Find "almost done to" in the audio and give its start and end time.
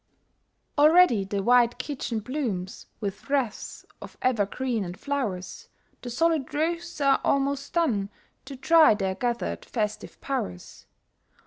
7.23-8.55